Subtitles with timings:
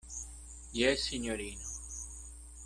[0.79, 1.69] Jes, sinjorino.